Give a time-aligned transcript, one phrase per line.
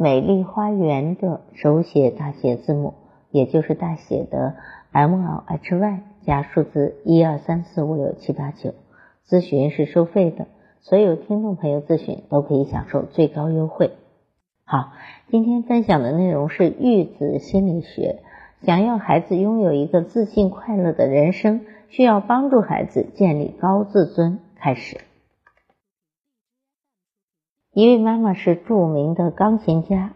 [0.00, 2.94] 美丽花园的手写大写字母，
[3.32, 4.54] 也就是大写的
[4.92, 8.74] M L H Y 加数字一二三四五六七八九，
[9.28, 10.46] 咨询是收费的，
[10.82, 13.90] 所有听众朋友咨询都可以享受最高优惠。
[14.64, 14.92] 好，
[15.32, 18.20] 今天分享的内容是育子心理学，
[18.62, 24.38] 想要孩子拥有一个自信快乐的人生，需要帮助孩子建立高自尊。
[24.60, 25.07] 开始。
[27.78, 30.12] 一位妈妈是著名的钢琴家，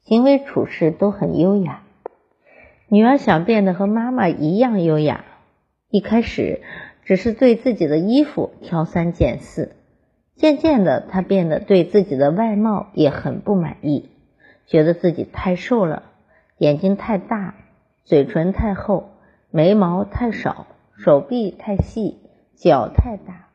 [0.00, 1.82] 行为处事都很优雅。
[2.88, 5.26] 女儿想变得和妈妈一样优雅，
[5.90, 6.62] 一开始
[7.04, 9.76] 只是对自己的衣服挑三拣四，
[10.36, 14.08] 渐渐的，她变得对自己的外貌也很不满意，
[14.66, 16.04] 觉得自己太瘦了，
[16.56, 17.56] 眼睛太大，
[18.04, 19.10] 嘴唇太厚，
[19.50, 22.16] 眉毛太少，手臂太细，
[22.54, 23.50] 脚太大。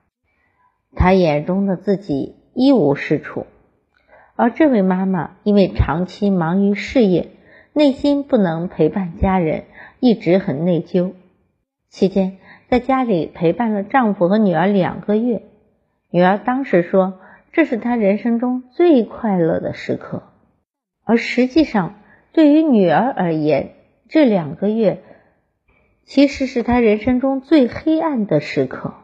[0.96, 2.36] 她眼中的自己。
[2.54, 3.46] 一无是处，
[4.36, 7.30] 而这位妈妈因为长期忙于事业，
[7.74, 9.64] 内心不能陪伴家人，
[10.00, 11.14] 一直很内疚。
[11.90, 12.38] 期间
[12.70, 15.44] 在家里陪伴了丈夫和女儿两个月，
[16.10, 17.20] 女儿当时说
[17.54, 20.24] 这是她人生中最快乐的时刻，
[21.06, 21.96] 而实际上
[22.34, 23.72] 对于女儿而言，
[24.10, 25.04] 这两个月
[26.04, 28.96] 其实是她人生中最黑暗的时刻。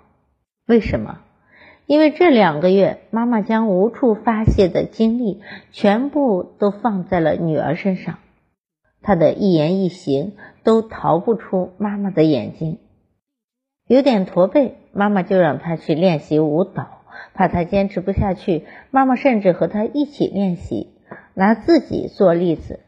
[0.66, 1.22] 为什么？
[1.88, 8.20] 因为这两个月，妈妈将无处发泄的精力全部都放在了女儿身上，
[9.02, 12.80] 她的一言一行都逃不出妈妈的眼睛。
[13.88, 17.04] 有点驼背，妈妈就让她去练习舞蹈，
[17.34, 20.94] 怕她坚持不下去，妈妈甚至和她一起练习。
[21.34, 22.82] 拿自己做例子，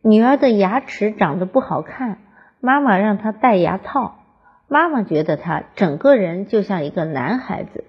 [0.00, 2.16] 女儿的牙齿长得不好看，
[2.60, 4.20] 妈妈让她戴牙套，
[4.68, 7.84] 妈妈觉得她整个人就像一个男孩子。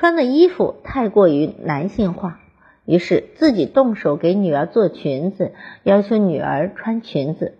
[0.00, 2.40] 穿的衣服太过于男性化，
[2.86, 5.52] 于是自己动手给女儿做裙子，
[5.82, 7.58] 要求女儿穿裙子，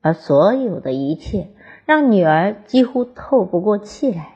[0.00, 1.48] 而所有的一切
[1.84, 4.30] 让女儿几乎透不过气来。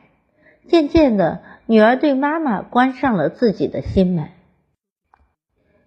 [0.67, 4.27] 渐渐的，女儿对妈妈关上了自己的心门。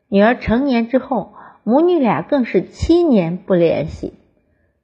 [0.08, 4.14] 女儿成年之后，母女俩更是七年不联系。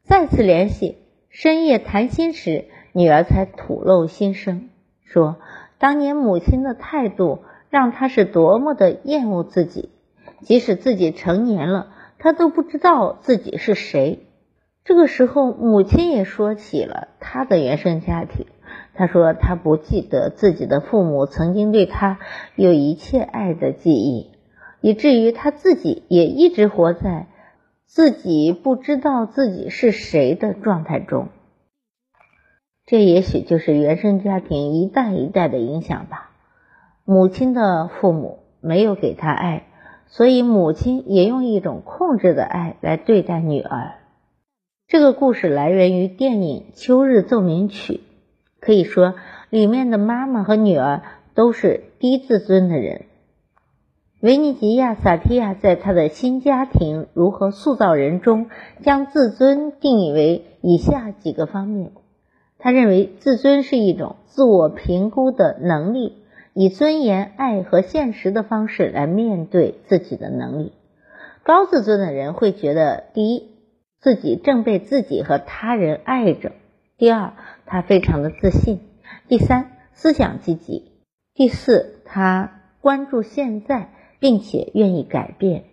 [0.04, 0.96] 再次联系，
[1.28, 4.68] 深夜谈心时，女儿才吐露心声，
[5.02, 5.38] 说。
[5.78, 9.90] 当年母亲的态度让他是多么的厌恶自己，
[10.40, 11.88] 即使自己成年了，
[12.18, 14.26] 他都不知道自己是谁。
[14.84, 18.46] 这个时候，母亲也说起了他的原生家庭。
[18.94, 22.18] 他说他不记得自己的父母曾经对他
[22.54, 24.30] 有一切爱的记忆，
[24.80, 27.26] 以至于他自己也一直活在
[27.84, 31.28] 自己不知道自己是谁的状态中。
[32.86, 36.30] 这也许就是原生家庭一代一代的影响吧。
[37.04, 39.64] 母亲的父母没有给他爱，
[40.06, 43.94] 所以母亲也用一种控制的爱来对待女儿。
[44.86, 47.94] 这个故事来源于电影《秋日奏鸣曲》，
[48.60, 49.14] 可以说
[49.50, 51.02] 里面的妈妈和女儿
[51.34, 53.06] 都是低自尊的人。
[54.20, 58.48] 维尼吉亚·萨提亚在他的《新家庭如何塑造人》中，
[58.82, 61.90] 将自尊定义为以下几个方面。
[62.66, 70.72] 他认为自尊是一种自我评估的能力，以尊严、爱和现实的方式来面对自己的能力。
[71.44, 73.52] 高自尊的人会觉得，第一，
[74.00, 76.50] 自己正被自己和他人爱着；
[76.98, 77.34] 第二，
[77.66, 78.78] 他非常的自信；
[79.28, 80.90] 第三，思想积极；
[81.34, 85.66] 第四，他关注现在，并且愿意改变。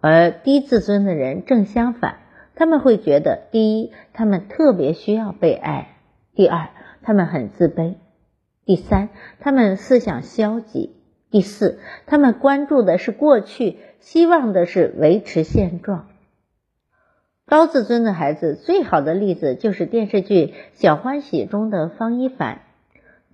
[0.00, 2.16] 而低自尊的人正相反，
[2.56, 5.94] 他们会觉得，第一，他们特别需要被爱。
[6.38, 6.68] 第二，
[7.02, 7.94] 他们很自卑；
[8.64, 9.08] 第三，
[9.40, 10.90] 他们思想消极；
[11.32, 16.06] 第四，他们关注的是过去，希望的是维持现状。
[17.44, 22.60] 高自尊的孩子最好的例子就是电视剧《小欢喜》中的方一凡，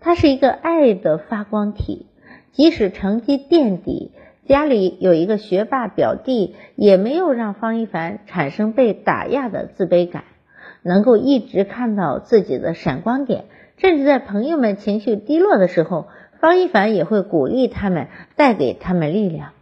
[0.00, 2.06] 他是一个爱的发光体，
[2.52, 4.12] 即使成绩垫底，
[4.48, 10.24] 家里有一个学霸表弟，也没有让方一凡产生被打压的自卑感。
[10.84, 13.46] 能够一直看到自己的闪光点，
[13.78, 16.06] 甚至在朋友们情绪低落的时候，
[16.40, 19.52] 方一凡也会鼓励他们，带给他们力量。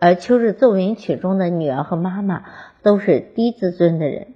[0.00, 2.42] 而《秋日奏鸣曲》中的女儿和妈妈
[2.82, 4.28] 都是低自尊的人，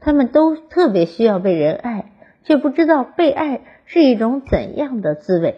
[0.00, 2.12] 他们都特别需要被人爱，
[2.44, 5.56] 却不知道被爱是一种怎样的滋味。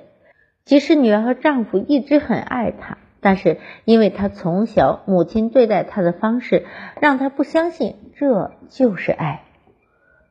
[0.64, 6.64] 即使女儿和丈夫一直很爱她，但是因为她从小母亲对待她的方式，
[7.00, 9.42] 让她不相信这就是爱。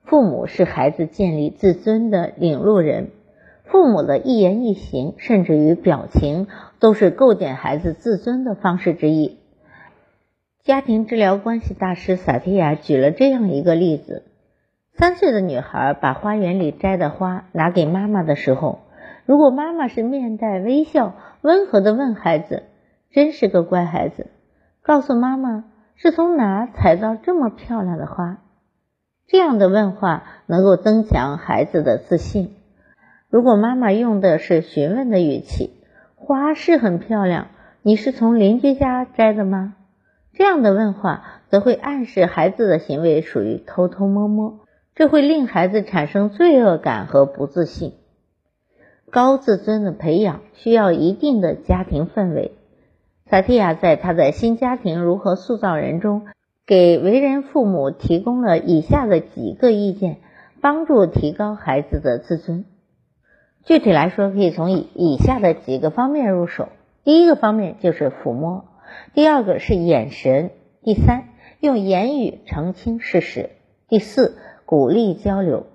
[0.04, 3.12] 父母是孩子建立自尊的领路人。
[3.64, 6.48] 父母的一言一行，甚至于表情，
[6.80, 9.38] 都是构建孩子自尊的方式之一。
[10.62, 14.24] 家庭治疗关系大师萨提亚举了这样一个例子：
[14.94, 18.80] 三岁的女孩把花园里摘的花拿给妈妈的时候，
[19.26, 22.64] 如果妈妈是面带微笑、温和的问孩子
[23.10, 24.28] ：“真是个乖孩子，
[24.84, 25.64] 告诉妈妈
[25.96, 28.40] 是从哪采到这么漂亮的花？”
[29.32, 32.54] 这样的问话能够增强孩子的自信。
[33.30, 35.70] 如果妈妈用的是询问的语气，
[36.16, 37.48] 花是很漂亮，
[37.82, 39.76] 你是从邻居家摘的吗？
[40.34, 44.60] 这样的问话则会暗示孩子的行为属于偷偷摸摸，
[44.96, 47.94] 这会令孩子产生罪恶感和不自信。
[49.12, 52.52] 高自尊的培养需要一定的家庭氛围。
[53.30, 56.24] 萨提亚在他的《新家庭如何塑造人》中，
[56.72, 60.20] 给为人父母提供了以下的几个意见，
[60.62, 62.64] 帮助提高孩子的自尊。
[63.66, 66.70] 具体来说，可以从以以下的几个方面入手。
[67.04, 68.64] 第一个方面就是抚摸，
[69.14, 70.52] 第二个是眼神，
[70.82, 71.26] 第三
[71.60, 73.50] 用言语澄清事实，
[73.90, 75.66] 第四鼓励交流。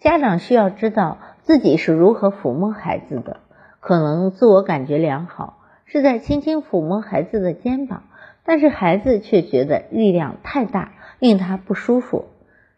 [0.00, 3.38] 家长需要知道自己是如何抚摸孩子的，
[3.80, 8.02] 可能自我感觉良好，是在轻轻抚摸孩子的肩膀，
[8.46, 12.26] 但是孩子却觉得力量太大，令他不舒服。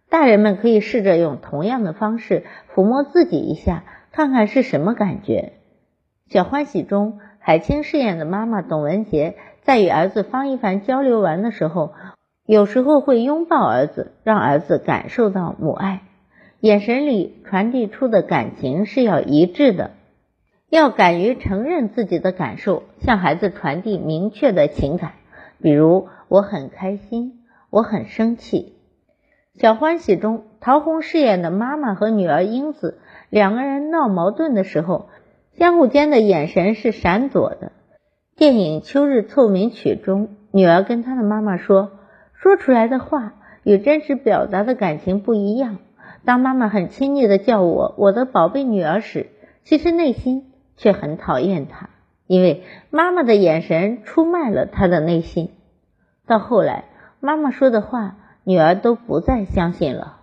[0.08, 2.44] 大人们可以试着用同样的方式
[2.74, 3.84] 抚摸自己一下。
[4.10, 5.52] 看看是什么感觉？
[6.28, 11.92] 小欢喜中，海清饰演的妈妈董文杰在与儿子方一凡交流完的时候，
[12.44, 16.00] 有时候会拥抱儿子，让儿子感受到母爱，
[16.58, 19.92] 眼神里传递出的感情是要一致的，
[20.68, 25.12] 要敢于承认自己的感受，向孩子传递明确的情感，
[25.60, 27.40] 比如我很开心，
[27.70, 28.74] 我很生气。
[29.54, 32.98] 小欢喜中，陶虹饰演的妈妈和女儿英子。
[33.28, 35.08] 两个人闹矛盾的时候，
[35.56, 37.72] 相互间的眼神是闪躲的。
[38.36, 41.90] 电影《秋日奏鸣曲》中，女儿跟她的妈妈说
[42.40, 43.34] ：“说出来的话
[43.64, 45.78] 与真实表达的感情不一样。”
[46.24, 49.26] 当妈妈很亲昵的叫我“我的宝贝女儿”时，
[49.64, 51.90] 其实内心却很讨厌她，
[52.28, 55.47] 因为妈妈的眼神出卖了她的内心。
[56.28, 56.84] 到后来，
[57.18, 60.20] 妈妈说的话，女儿都不再相信了。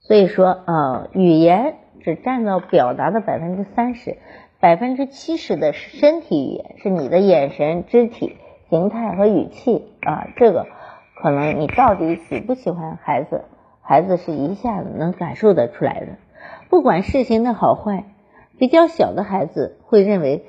[0.00, 1.76] 所以说，呃，语言。
[2.02, 4.16] 只占到表达的百分之三十，
[4.58, 8.38] 百分之七十的身体语言是你的眼神、肢体
[8.70, 10.66] 形态和语气啊，这个
[11.20, 13.44] 可能你到底喜不喜欢孩子，
[13.82, 16.06] 孩子是一下子能感受得出来的。
[16.70, 18.06] 不管事情的好坏，
[18.56, 20.46] 比较小的孩子会认为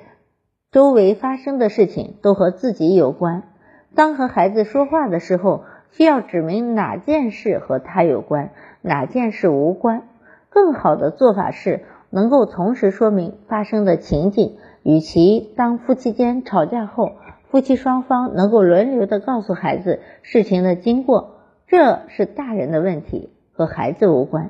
[0.71, 3.50] 周围发生的事情都和自己有关。
[3.95, 8.51] 当和孩子说话的时候，需要指明哪件事和他有关，
[8.81, 10.03] 哪件事无关。
[10.49, 14.57] 更好的做法是，能够同时说明发生的情景。
[14.83, 17.11] 与其当夫妻间吵架后，
[17.49, 21.35] 夫妻双方能够轮流的告诉孩子事情的经过，
[21.67, 24.49] 这是大人的问题，和孩子无关。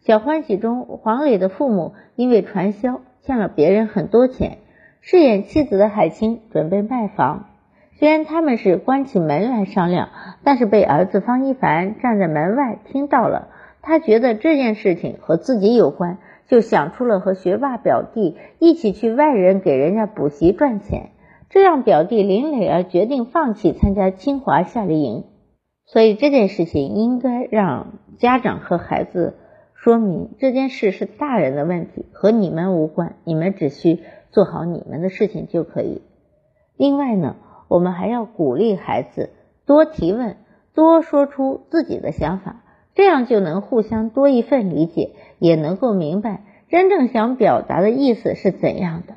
[0.00, 4.58] 小欢喜中，黄磊的父母因为传销欠了别人很多钱，
[5.00, 7.49] 饰演妻子的海清准备卖房，
[8.00, 10.08] 虽然他们是关起门来商量，
[10.42, 13.48] 但是被儿子方一凡站在门外听到了。
[13.82, 16.16] 他觉得这件事情和自己有关，
[16.48, 21.10] 就想出了和学霸表弟一起去外人给人家补习赚钱，
[21.50, 25.24] 这让表弟林磊儿决定放弃参加清华夏令营。
[25.84, 29.34] 所以这件事情应该让家长和孩子
[29.74, 33.98] 说明，这件事是大人的问题，和你们无关，你们只需
[34.30, 36.00] 做好你们的事情就可以。
[36.78, 37.36] 另外呢，
[37.70, 39.30] 我们还要鼓励孩子
[39.64, 40.38] 多提问，
[40.74, 42.64] 多说出自己的想法。
[42.96, 49.14] 这样就能互相多一份理解，也能够明白真正想表达的意思是怎样的。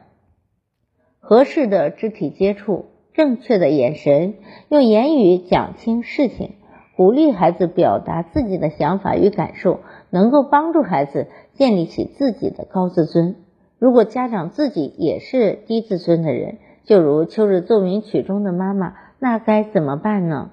[1.19, 4.35] 合适的肢体接触，正确的眼神，
[4.69, 6.53] 用言语讲清事情，
[6.95, 9.79] 鼓励孩子表达自己的想法与感受，
[10.11, 13.35] 能够帮助孩子建立起自己的高自尊。
[13.79, 20.51] 如果家长自己也是低自尊的人，就如《秋日奏鸣曲》中的妈妈，那该怎么办呢？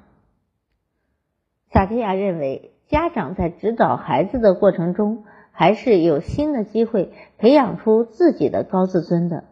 [1.72, 2.72] 萨提亚认为。
[2.90, 5.22] 家长在指导孩子的过程中，
[5.52, 9.44] 还是有新的机会培养出自己的高自尊的。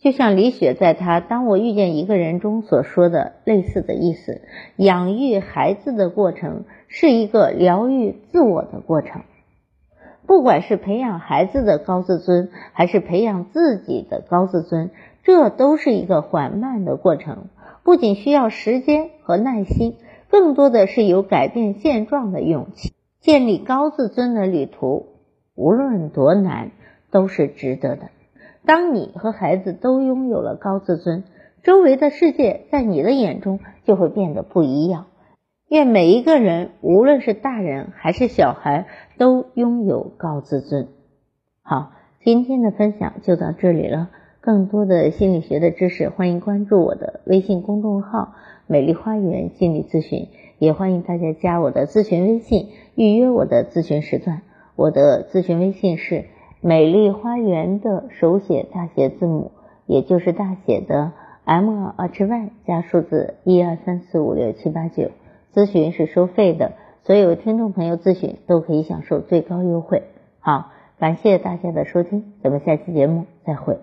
[0.00, 4.40] 就像李雪在他《当我遇见一个人》中所说的类似的意思，
[4.76, 9.20] 养育孩子的过程是一个疗愈自我的过程。
[10.26, 14.88] 不管是培养孩子的高自尊，还是培养自己的高自尊，
[15.24, 17.48] 这都是一个缓慢的过程，
[17.82, 19.96] 不仅需要时间和耐心，
[20.30, 22.92] 更多的是有改变现状的勇气。
[23.20, 25.06] 建立高自尊的旅途，
[25.54, 26.72] 无论多难，
[27.10, 28.10] 都是值得的。
[28.66, 31.24] 当你和孩子都拥有了高自尊，
[31.62, 35.06] 周围的世界在你的眼中就会变得不一样。
[35.68, 40.88] 愿每一个人，无论是大人还是小孩，都拥有高自尊。
[41.62, 44.10] 好，今天的分享就到这里了。
[44.44, 48.34] 更多的心理学的知识，欢迎关注我的微信公众号
[48.68, 50.28] “美丽花园心理咨询”，
[50.60, 54.42] 也欢迎大家加我的咨询微信，预约我的咨询时段。
[54.76, 56.26] 我的咨询微信是
[56.60, 59.50] “美丽花园”的手写大写字母，
[59.86, 61.12] 也就是大写的
[61.46, 65.10] M H Y 加数字一二三四五六七八九。
[65.54, 66.72] 咨询是收费的，
[67.04, 70.02] 所有听众朋友咨询都可以享受最高优惠。
[70.40, 73.78] 好，感谢大家的收听，咱们下期节目再会。